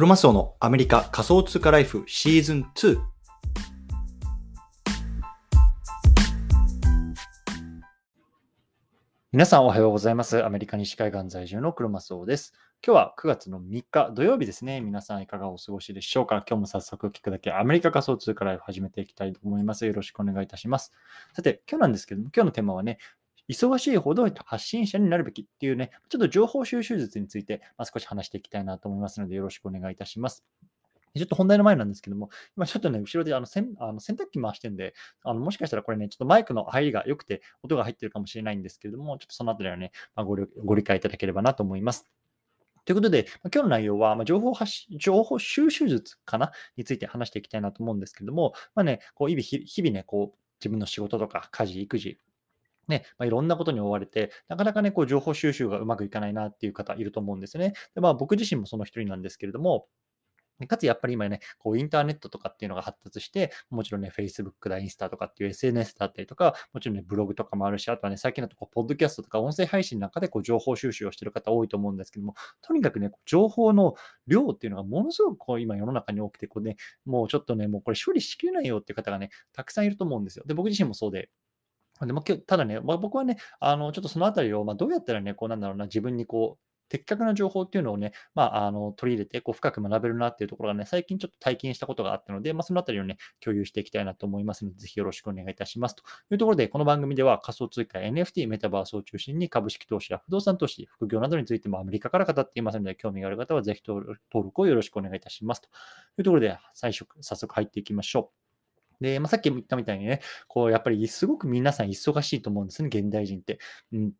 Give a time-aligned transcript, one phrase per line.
[0.00, 2.98] クロマスオのアメリカ仮想通貨ライフシーズン2。
[9.30, 10.42] 皆さんおはようございます。
[10.42, 12.54] アメリカ西海岸在住のクロマスオです。
[12.82, 14.80] 今日は9月の3日土曜日ですね。
[14.80, 16.42] 皆さんいかがお過ごしでしょうか？
[16.48, 19.84] 今日も早速聞くだけアメリカ仮想通貨ライフ始めていきたいと思います。
[19.84, 20.94] よろしくお願いいたします。
[21.36, 22.96] さて、今日なんですけども、今日のテーマはね、
[23.50, 30.44] 忙しいほど発信者になるべきっていうね、ちょっと情報収集術について、ま、少し話していきたいなと思いますので、よろしくお願いいたします。
[31.16, 34.94] ちょっと本題の前なんですけども、今ちょっとね、後ろであの洗あの洗濯機回してるんで、
[35.24, 42.08] あのもしかしたらこれね、ちょっとマイクの入りが良くて音が入ってるかもしれないんですけれども、ちょっとそのあたりはね、まあ、ごご理解いただければなと思います。
[42.84, 46.52] ということで、今日の内容は、ま、情報発情報収集術かな？
[46.76, 52.20] について話していきたいなと思うんですけども、まあね、こう日々日々ね、こう自分の仕事とか家事、育児、
[52.90, 57.72] ね、まあ、いろんなことに追われて、なかなかね、こう情報収集がうまくいかないなっていう方いると思うんですね。
[57.94, 59.86] でまあ、僕自身もその一人なんですけれども、
[60.66, 73.94] かつやっぱり今ね、こうインターネットとかっていうのが発達して、もちろんね、Facebook だ、インスタとかっていう SNS だったりとか、もちろんね、ブログとかもあるし、あとはね、最近だとこう、ポッドキャストとか音声配信なんかでこう情報収集をしてる方多いと思うんですけども、とにかくね、情報の
[74.26, 80.44] 量っていうのがものすごくこう今世の中に多くて、こうね、もうちょっとね、もうこれ処理しきれないよっていう方がね、たくさんいると思うんですよ。
[80.46, 81.30] で、僕自身もそうで、
[82.06, 95.94] でもただね、まあ、僕はね、あのちょっとそのあたりを、まあ、どうやったらね、こうなんだろうな、自分にこう、的確な情報っていうのをね、まあ、あの取り入れてこう深く学べるなっていうところがね、最近ちょっと体験したことがあったので、まあ、そのあたりをね、共有していきたいなと思いますので、ぜひよろしくお願いいたします。
[95.94, 105.62] というところで、この番組では仮想通貨、NFT、メタバースを中心に株式投資や不動産投資、副業などについてもアメリカから語っていますので、興味がある方はぜひ登録をよろしくお願いいたします。
[105.62, 105.70] とい
[106.18, 108.49] うところで、最初、早速入っていきましょう。
[109.00, 113.58] で、まあ、さっき言ったみたいにね、こう、やっぱりすごく皆さん忙しいと思うんですね、現代人って。
[113.92, 114.12] うん、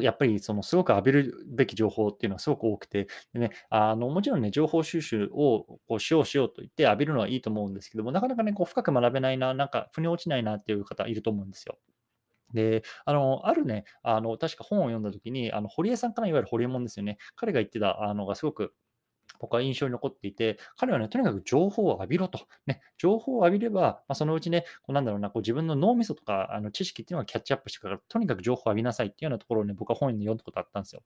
[0.00, 11.78] やっぱりそのすごく浴びるべき情報っていうのはすごく多くて、でね、あのもちろんね、情報収集をこうしようしようと言って浴びるのはいいと思うんですけども、なかなかね、こう深く学べないな、なんか腑に落ちないなっていう方いると思うんですよ。
[12.54, 17.18] で、あの、あるね、あの、確か本を読んだときに、あの、堀江さんかな、いわゆる堀江門ですよね。
[17.36, 18.74] 彼が言ってたあのがすごく
[19.44, 22.40] 僕は印象に残っていて、彼はね、とにかく情報を浴びろと。
[22.66, 31.02] ね、情報を浴びれば、まあ、そのうちね、こうなんだろうな、こう自分の脳みそとかあの知識っていうのがキャッチアップしてから、とにかく情報を浴びなさいっていうようなところをね、僕は本に読んだことあったんですよ。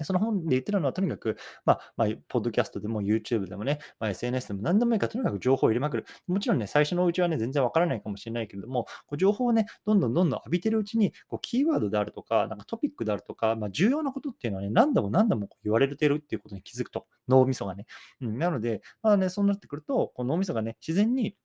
[0.00, 6.06] でその本で言ってるのは、とにかく、まあ、まあ、ポッドキャストでも YouTube でもね、まあ、SNS でも何でもいいから、とにかく情報を入れまくる。
[6.26, 17.84] もちろんね、最初のうちはね、全然わからないかもしれないけれども、こう情報をね、どんどんどんどん浴びてるうちに、こうキーワードであるとか、なんかトピックであるとか、まあ、重要なことっていうのはね、何度も何度も言われてるっていうことに気づくと、脳みそがね。
[18.22, 21.36] うん、なので、まあね、そうなってくると、こう脳みそがね、自然に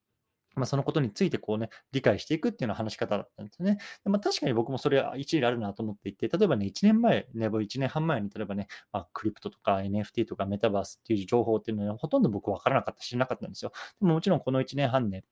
[0.56, 3.78] まあ、そのことについてこうね、理解していくっていうような話し方だったんですね。
[4.04, 13.72] でまあ、確かに僕もそれは一理あるなと思っていて、例えばね、1年前、ね、1年半前に、例えばね、まあ、クリプトとか NFT とかメタバースっていう情報っていうのはほとんど僕分からなかった、知らなかったんですよ。
[14.00, 15.24] でももちろんこの1年半ね、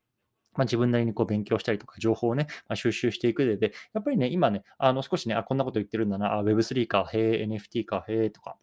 [0.55, 8.57] まあ、自分なりにこう勉強したりとか、情報をね、まあ、収集していく上で、やっぱりね、今ね、あの少しね、あ、こんなこと言ってるんだな、あ、Web3 か、へえ、NFT か、へえ、とか、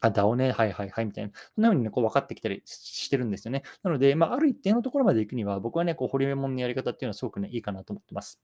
[0.00, 1.30] あ、DAO ね、はいはいはい、みたいな。
[1.54, 3.62] そんな風にね、こう分かってきたりしてるんですよね。
[3.82, 8.40] なので、まあ、ある一定のところまで行くには、僕はね、こう、ホリエモンのやり方っていうのはすごくね、いいかなと思ってます。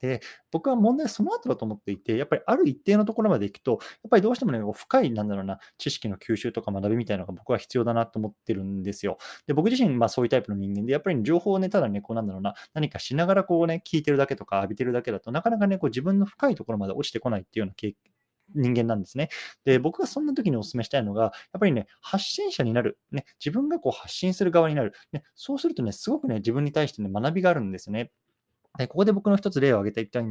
[0.00, 0.20] で、
[0.50, 3.76] 僕は問題その後だと思っていて、やっぱりある一定のところまで行くと、や
[4.08, 9.18] っぱりどうしてもね、深い、なんだろうな、知識の吸収とか学びみたいなのが僕は必要だなと思ってるんですよ。
[9.46, 18.15] で、僕自身、まあそういうタイプの人間で、やっぱり情報をね、ただね、こうなんだろうな、何かしながらこうね、聞いてるだけとか浴びてるだけだとなかなかね、こう自分の深いところまで落ちてこないっていうような経験
[18.54, 19.28] 人間なんですね。
[19.64, 22.98] で、僕がそんな時にお勧めしたいのが、やっぱりね、発信者になる。
[23.10, 24.92] ね、自分がこう発信する側になる。
[25.12, 28.10] ね、そうするとね、すごくね、自分に対してね、学びがあるんですよね。
[28.78, 30.24] でここで僕の一つ例を挙げていきたい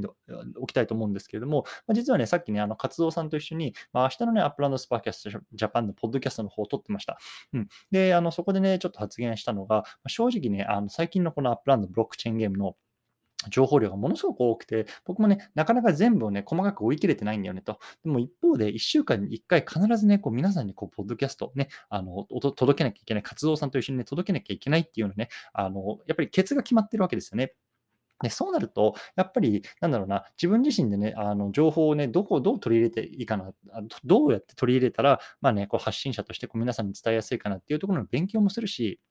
[0.60, 7.18] おきたいと思うんですけれども、まあ、実はね、さっきね、あの活動さんと一緒に、まあ、明日のね、 Upland スパーキャストジャパンのポッドキャストの方を撮ってました。
[7.54, 12.76] うん、で、あのそこでね、ちょっと発言したのが、正直ね、あの最近のこの Upland ブロックチェーンゲームの
[13.50, 17.80] 情報量がものすごく多くて、僕もね、なかなか全部をね、細かく追い切れてないんだよねと。
[18.04, 22.26] でも一方で、1週間に1回必ずね、こう皆さんにこう、ポッドキャストね、あの、
[22.56, 27.54] 届けなきゃいけない、活動さんと一緒にね、届けなきゃいけないっていうのね、あの、やっぱりケツが決まってるわけですよね。
[28.24, 33.52] でそうなると、やっぱり、なんだろうな、自分自身でね、あの情報をね、どこをどう取り入れていいかな、
[34.06, 39.02] どうやって取り入れたら、まあね、こう発信者としてこう皆さんに伝えやすいかなっていうところの勉強もするし、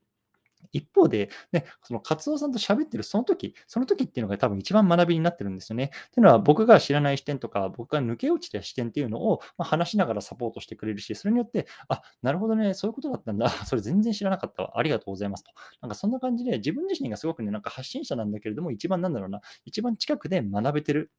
[0.73, 5.85] 一方で、ね、その活動さんと喋ってるその時、その時っていうのが多分一番学びになってるんですよね。
[5.85, 13.49] っていうのは僕が知らない視点とか、僕が抜け落ちた視点っていうのを、ま話しながらサポートしてくれるし、それによって、あ、なるほどね、そういうことだったんだ。
[13.67, 14.79] それ全然知らなかったわ。
[14.79, 15.51] ありがとうございますと。
[15.81, 21.11] なんかそんな感じで自分自身がすごくね、なんか発信者なんだけれども、一番なんだろうな、一番近くで学べてる。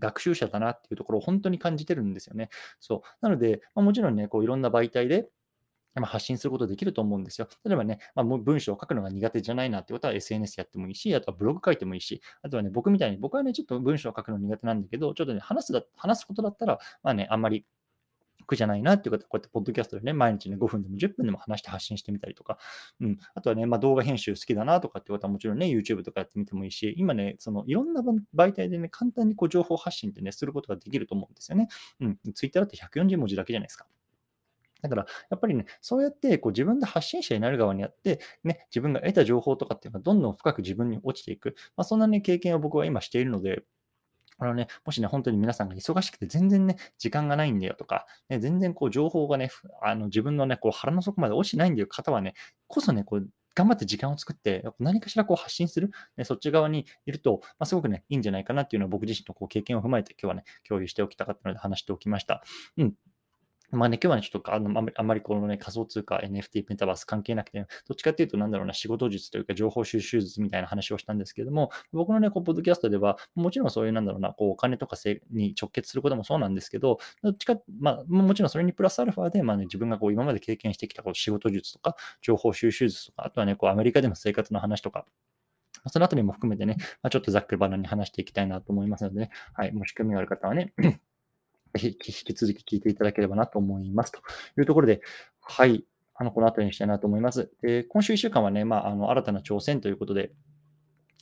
[0.00, 2.48] 学習者だなっていうところを本当に感じてるんですよね。
[2.80, 3.08] そう。
[3.20, 5.28] なので、まあ、もちろんね、こういろんな媒体で
[5.94, 7.48] まあ、発信することできると思うんですよ。
[7.64, 17.64] 例えばね、まあ、文章を書くのが苦手じゃないなってことは SNS やってもいいし、あとはブログ書いてもいいし、あとはね、僕みたいに、僕はね、ちょっと文章を書くの苦手なんだけど、ちょっとね、話すだ話すことだったら、まあね、あんまり
[18.50, 22.58] 苦じゃないなっていう方は、こうやってポッドキャストでね、毎日ね、5分でも10分でも話して発信してみたりとか、
[23.00, 28.02] うん、あとはね、まあ、動画編集好きだなとかっていう方はもちろんね、YouTube とかやってみてもいいし、今ね、そのいろんな
[28.34, 31.68] 媒体でね、簡単にこう情報発信ってね、することができると思うんですよね。
[32.00, 33.86] うん、Twitter だって140文字だけじゃないですか。
[34.82, 43.62] だから、やっぱりね、そうやってこう自分で発信者になる側にあって、ね、自分が得た情報とかっていうのがどんどん深く自分に落ちていく、まあ、そんなね、経験を僕は今しているので、
[44.40, 49.50] あのね、もしね、本当に皆さんが忙しくて全然ね、時間がないんだよとか、ね、全然こう情報がね、
[49.82, 52.34] あの自分のね、こう腹の底まで落ちないんだよ方はね、
[52.66, 62.42] こそね、こう頑張って時間を作って、何かしらこう発信する、ね、そっち側にいると、まあ、すごくね、いいんじゃないかなっていうのは僕自身のこう経験を踏まえて今日はね、共有しておきたかったので話しておきました。
[62.78, 62.94] うん。
[63.72, 74.96] まあね、今日はね、ちょっとあのあまりこのね、仮想通貨、NFT、メタバース関係なくて、どっちかっていうと、なんだろうな、仕事術というか、情報収集術みたいな話をしたんですけども、僕のね、こう、ポッドキャストでは、もちろんそういう、なんだろうな、こう、お金とか
[75.30, 85.06] に直結することもそうなんですけど、どっちか、まあ、もちろんそれにプラスアルファで、まあね、自分がこう、今まで経験してきたこう仕事術とか、情報収集術とか、あとはね、こう、アメリカでの生活の話とか、
[85.86, 90.72] そのあたりも含めてね、まあ、ちょっとざっくりバナに話していきたいなと思いますのでね、はい、もし興味がある方はね、
[91.78, 94.12] 引き続き聞いていただければなと思います。
[94.12, 94.18] と
[94.58, 95.02] いうところで、
[95.40, 95.84] はい、
[96.14, 97.50] あの、この後にしたいなと思います。
[97.62, 100.32] で、今週1週間はね、まあ、あの、新たな挑戦ということで、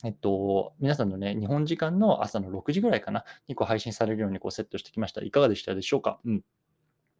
[0.03, 5.21] えっと、皆さんのね、日本時間の朝の6時ぐらいかな、にこう配信されるようにこうセットしてきました。
[5.21, 6.19] いかがでしたでしょうか？
[6.25, 6.43] うん。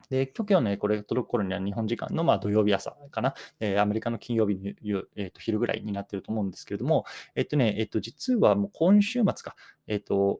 [0.09, 7.05] で、今日ね、これ届く頃には日本時間のまあ土曜日朝かな、えー、アメリカの金曜日の、えー、と昼ぐらいになってると思うんですけれども、
[7.35, 9.55] えっとね、えっと、実はもう今週末か、
[9.87, 10.39] えっと、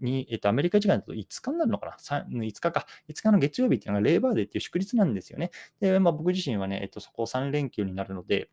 [0.00, 2.86] に、えっと、アメリカ時間だと5日になるのかな ?5 日か。
[3.08, 5.50] 5日の月曜日っていうのがレーバーデーっていう祝日なんですよね。
[5.80, 8.50] で、まあ、僕自身はね、えっと、そこ3連休になるので、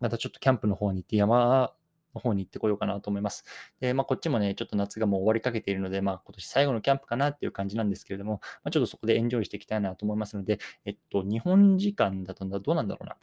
[0.00, 1.72] またちょっとキャンプの方に行って山
[2.14, 3.44] の方に行ってこようかなと思います。
[3.80, 13.16] で、まあ、こっちもね、ちょっと夏がもう終わりかけているので、まあ、今年最後のキャンプかなっていう感じなんですけれども、まあ、ちょっとそこでエンジョイしていきたいなと思いますので、えっと、日本時間だとどうなんだろうな？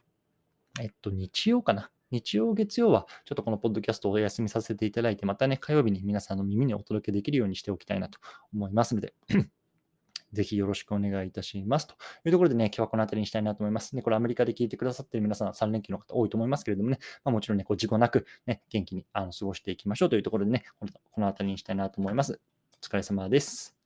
[0.81, 1.89] えっと、日曜かな？
[2.13, 8.19] 日曜、月曜はちょっとこのポッドキャストをお休みさせていただいて、またね、火曜日に皆さんの耳にお届けできるようにしておきたいなと
[8.53, 9.15] 思いますので、
[10.31, 11.87] ぜひよろしくお願いいたします。
[11.87, 11.95] と
[12.25, 13.95] いうところでね、今日はこの辺りにしたいなと思います。
[13.95, 20.65] ね、これアメリカで聞いてくださっている皆さん、3連休の方多いと思いますけれどもね、まあ、もちろんね、こう事故なく、ね、元気にあの過ごしていきましょうというところでね、
[21.11, 22.39] この辺りにしたいなと思います。
[22.75, 23.82] お疲れ様です。